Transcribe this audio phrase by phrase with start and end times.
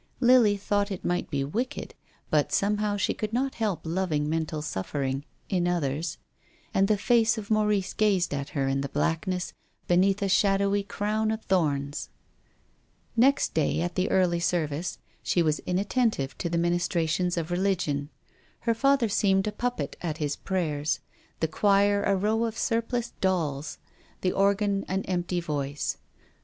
[0.19, 1.93] Lily thought it might be wicked,
[2.31, 6.17] but somehow she could not help loving mental suffering— in others.
[6.73, 9.53] And the face of Maurice gazed at her in the blackness
[9.87, 12.09] beneath a shadowy crown of thorns.
[13.15, 18.09] Next day, at the early service, she was inat tentive to the ministrations of religion.
[18.61, 20.99] Her father seemed a puppet at its prayers,
[21.41, 23.77] the choir a row of surpliced dolls,
[24.21, 25.99] the organ an empty voice.